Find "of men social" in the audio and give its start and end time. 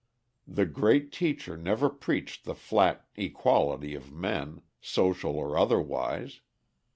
3.93-5.37